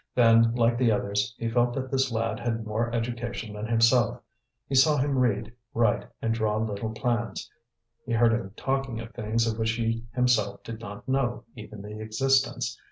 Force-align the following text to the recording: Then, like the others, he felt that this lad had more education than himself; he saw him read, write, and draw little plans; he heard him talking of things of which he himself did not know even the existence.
Then, 0.15 0.55
like 0.55 0.79
the 0.79 0.91
others, 0.91 1.35
he 1.37 1.47
felt 1.47 1.75
that 1.75 1.91
this 1.91 2.11
lad 2.11 2.39
had 2.39 2.65
more 2.65 2.91
education 2.91 3.53
than 3.53 3.67
himself; 3.67 4.19
he 4.67 4.73
saw 4.73 4.97
him 4.97 5.19
read, 5.19 5.53
write, 5.75 6.07
and 6.23 6.33
draw 6.33 6.57
little 6.57 6.89
plans; 6.89 7.51
he 8.07 8.13
heard 8.13 8.31
him 8.33 8.51
talking 8.57 8.99
of 8.99 9.11
things 9.11 9.45
of 9.45 9.59
which 9.59 9.73
he 9.73 10.05
himself 10.15 10.63
did 10.63 10.79
not 10.79 11.07
know 11.07 11.43
even 11.55 11.83
the 11.83 11.99
existence. 11.99 12.79